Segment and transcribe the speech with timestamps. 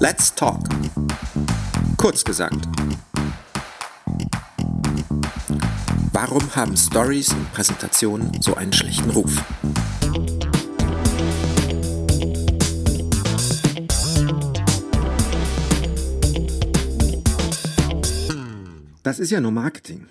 [0.00, 0.60] Let's Talk.
[1.96, 2.68] Kurz gesagt.
[6.12, 9.44] Warum haben Stories und Präsentationen so einen schlechten Ruf?
[19.02, 20.06] Das ist ja nur Marketing.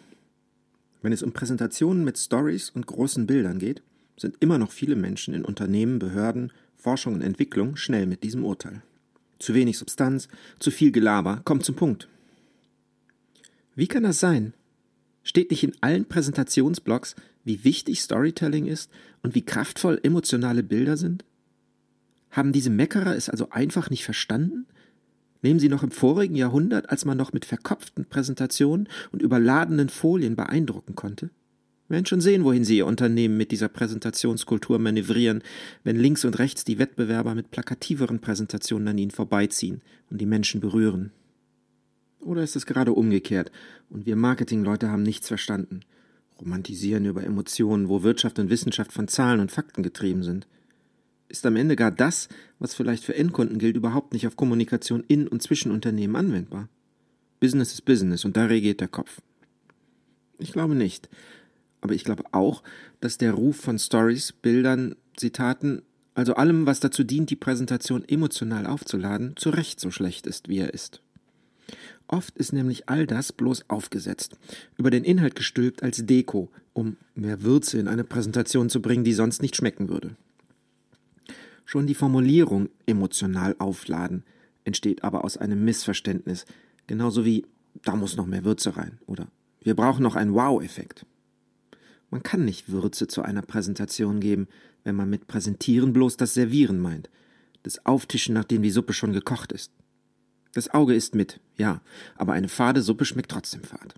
[1.02, 3.82] Wenn es um Präsentationen mit Stories und großen Bildern geht,
[4.18, 8.82] sind immer noch viele Menschen in Unternehmen, Behörden, Forschung und Entwicklung schnell mit diesem Urteil.
[9.40, 10.28] Zu wenig Substanz,
[10.60, 12.08] zu viel Gelaber, kommt zum Punkt.
[13.76, 14.54] Wie kann das sein?
[15.24, 18.90] Steht nicht in allen Präsentationsblogs, wie wichtig Storytelling ist
[19.22, 21.26] und wie kraftvoll emotionale Bilder sind?
[22.32, 24.66] Haben diese Meckerer es also einfach nicht verstanden?
[25.42, 30.36] Nehmen Sie noch im vorigen Jahrhundert, als man noch mit verkopften Präsentationen und überladenen Folien
[30.36, 31.30] beeindrucken konnte?
[31.90, 35.42] Werden schon sehen, wohin Sie Ihr Unternehmen mit dieser Präsentationskultur manövrieren,
[35.84, 40.60] wenn links und rechts die Wettbewerber mit plakativeren Präsentationen an Ihnen vorbeiziehen und die Menschen
[40.60, 41.12] berühren.
[42.20, 43.52] Oder ist es gerade umgekehrt
[43.90, 45.82] und wir Marketingleute haben nichts verstanden,
[46.40, 50.46] romantisieren über Emotionen, wo Wirtschaft und Wissenschaft von Zahlen und Fakten getrieben sind?
[51.30, 52.28] Ist am Ende gar das,
[52.60, 56.68] was vielleicht für Endkunden gilt, überhaupt nicht auf Kommunikation in und zwischen Unternehmen anwendbar?
[57.40, 59.22] Business ist Business und da regiert der Kopf.
[60.40, 61.10] Ich glaube nicht.
[61.82, 62.64] Aber ich glaube auch,
[63.00, 65.82] dass der Ruf von Stories, Bildern, Zitaten,
[66.16, 70.60] also allem, was dazu dient, die Präsentation emotional aufzuladen, zu Recht so schlecht ist, wie
[70.60, 71.02] er ist.
[72.08, 74.38] Oft ist nämlich all das bloß aufgesetzt,
[74.78, 79.14] über den Inhalt gestülpt als Deko, um mehr Würze in eine Präsentation zu bringen, die
[79.14, 80.16] sonst nicht schmecken würde.
[81.66, 84.24] Schon die Formulierung emotional aufladen
[84.64, 86.46] entsteht aber aus einem Missverständnis,
[86.88, 87.46] genauso wie
[87.84, 89.28] da muss noch mehr Würze rein oder
[89.62, 91.06] wir brauchen noch einen Wow-Effekt.
[92.10, 94.48] Man kann nicht Würze zu einer Präsentation geben,
[94.84, 97.10] wenn man mit Präsentieren bloß das Servieren meint,
[97.64, 99.72] das Auftischen, nachdem die Suppe schon gekocht ist.
[100.54, 101.82] Das Auge isst mit, ja,
[102.16, 103.96] aber eine fade Suppe schmeckt trotzdem fad.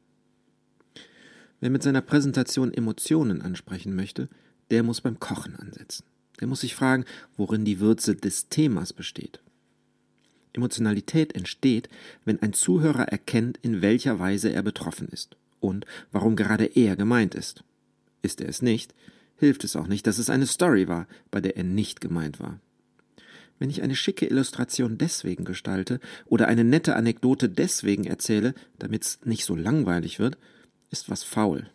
[1.59, 4.29] Wer mit seiner Präsentation Emotionen ansprechen möchte,
[4.71, 6.03] der muss beim Kochen ansetzen.
[6.39, 7.05] Der muss sich fragen,
[7.37, 9.41] worin die Würze des Themas besteht.
[10.53, 11.89] Emotionalität entsteht,
[12.25, 17.35] wenn ein Zuhörer erkennt, in welcher Weise er betroffen ist und warum gerade er gemeint
[17.35, 17.63] ist.
[18.21, 18.93] Ist er es nicht,
[19.37, 22.59] hilft es auch nicht, dass es eine Story war, bei der er nicht gemeint war.
[23.57, 29.43] Wenn ich eine schicke Illustration deswegen gestalte oder eine nette Anekdote deswegen erzähle, damit's nicht
[29.43, 30.37] so langweilig wird,
[30.91, 31.69] ist was faul.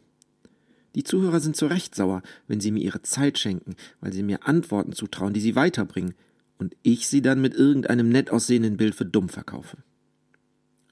[0.94, 4.47] Die Zuhörer sind zu Recht sauer, wenn sie mir ihre Zeit schenken, weil sie mir
[4.47, 6.15] Antworten zutrauen, die sie weiterbringen,
[6.56, 9.78] und ich sie dann mit irgendeinem nett aussehenden Bild für dumm verkaufe.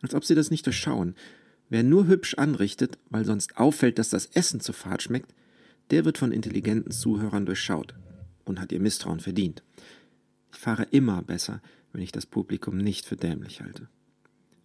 [0.02, 1.14] Als ob sie das nicht durchschauen.
[1.68, 5.32] Wer nur hübsch anrichtet, weil sonst auffällt, dass das Essen zu fad schmeckt,
[5.92, 7.94] der wird von intelligenten Zuhörern durchschaut
[8.44, 9.62] und hat ihr Misstrauen verdient.
[10.52, 11.60] Ich fahre immer besser,
[11.92, 13.88] wenn ich das Publikum nicht für dämlich halte.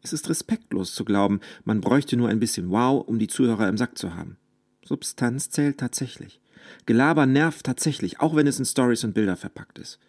[0.01, 3.77] Es ist respektlos zu glauben, man bräuchte nur ein bisschen Wow, um die Zuhörer im
[3.77, 4.37] Sack zu haben.
[4.85, 6.39] Substanz zählt tatsächlich.
[6.85, 9.99] Gelaber nervt tatsächlich, auch wenn es in Stories und Bilder verpackt ist.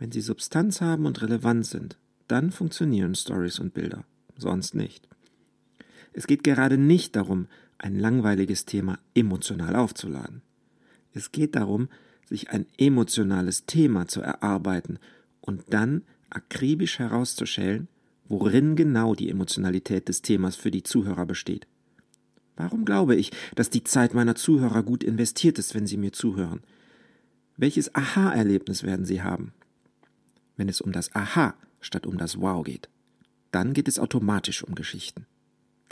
[0.00, 4.04] Wenn sie Substanz haben und relevant sind, dann funktionieren Stories und Bilder,
[4.36, 5.08] sonst nicht.
[6.12, 7.46] Es geht gerade nicht darum,
[7.82, 10.42] ein langweiliges Thema emotional aufzuladen.
[11.12, 11.88] Es geht darum,
[12.26, 14.98] sich ein emotionales Thema zu erarbeiten
[15.40, 17.88] und dann akribisch herauszuschälen,
[18.28, 21.66] worin genau die Emotionalität des Themas für die Zuhörer besteht.
[22.56, 26.60] Warum glaube ich, dass die Zeit meiner Zuhörer gut investiert ist, wenn sie mir zuhören?
[27.56, 29.52] Welches Aha-Erlebnis werden sie haben?
[30.56, 32.88] Wenn es um das Aha statt um das Wow geht,
[33.50, 35.26] dann geht es automatisch um Geschichten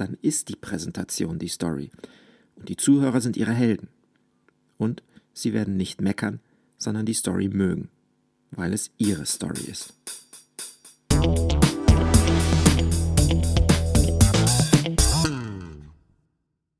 [0.01, 1.91] dann ist die Präsentation die Story.
[2.57, 3.89] Und die Zuhörer sind ihre Helden.
[4.79, 5.03] Und
[5.35, 6.41] sie werden nicht meckern,
[6.79, 7.91] sondern die Story mögen,
[8.51, 9.95] weil es ihre Story ist.